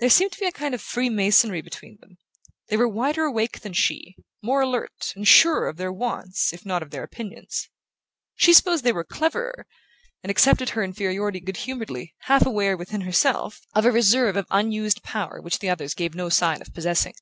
[0.00, 2.18] There seemed to be a kind of freemasonry between them;
[2.70, 6.82] they were wider awake than she, more alert, and surer of their wants if not
[6.82, 7.68] of their opinions.
[8.34, 9.68] She supposed they were "cleverer",
[10.24, 15.04] and accepted her inferiority good humouredly, half aware, within herself, of a reserve of unused
[15.04, 17.14] power which the others gave no sign of possessing.